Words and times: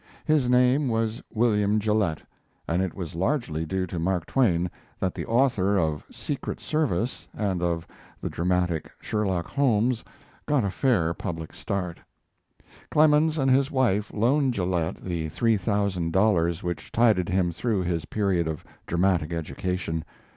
His 0.25 0.49
name 0.49 0.87
was 0.87 1.21
William 1.31 1.79
Gillette, 1.79 2.23
and 2.67 2.81
it 2.81 2.95
was 2.95 3.13
largely 3.13 3.67
due 3.67 3.85
to 3.85 3.99
Mark 3.99 4.25
Twain 4.25 4.71
that 4.99 5.13
the 5.13 5.27
author 5.27 5.77
of 5.77 6.03
Secret 6.09 6.59
Service 6.59 7.27
and 7.37 7.61
of 7.61 7.85
the 8.19 8.27
dramatic 8.27 8.89
"Sherlock 8.99 9.45
Holmes" 9.45 10.03
got 10.47 10.63
a 10.63 10.71
fair 10.71 11.13
public 11.13 11.53
start. 11.53 11.99
Clemens 12.89 13.37
and 13.37 13.51
his 13.51 13.69
wife 13.69 14.11
loaned 14.11 14.55
Gillette 14.55 15.03
the 15.03 15.29
three 15.29 15.55
thousand 15.55 16.13
dollars 16.13 16.63
which 16.63 16.91
tided 16.91 17.29
him 17.29 17.51
through 17.51 17.83
his 17.83 18.05
period 18.05 18.47
of 18.47 18.63
dramatic 18.87 19.31
education. 19.31 20.03